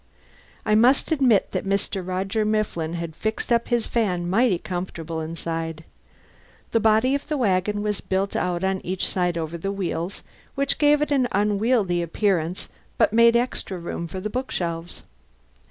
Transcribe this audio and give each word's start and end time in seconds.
I 0.65 0.73
must 0.73 1.11
admit 1.11 1.51
that 1.51 1.63
Mr. 1.63 2.01
Roger 2.03 2.43
Mifflin 2.43 2.95
had 2.95 3.15
fixed 3.15 3.51
up 3.51 3.67
his 3.67 3.85
van 3.85 4.27
mighty 4.27 4.57
comfortably 4.57 5.25
inside. 5.25 5.83
The 6.71 6.79
body 6.79 7.13
of 7.13 7.27
the 7.27 7.37
wagon 7.37 7.83
was 7.83 8.01
built 8.01 8.35
out 8.35 8.63
on 8.63 8.81
each 8.83 9.05
side 9.05 9.37
over 9.37 9.59
the 9.59 9.71
wheels, 9.71 10.23
which 10.55 10.79
gave 10.79 11.03
it 11.03 11.11
an 11.11 11.27
unwieldy 11.31 12.01
appearance 12.01 12.67
but 12.97 13.13
made 13.13 13.35
extra 13.35 13.77
room 13.77 14.07
for 14.07 14.19
the 14.19 14.31
bookshelves. 14.31 15.03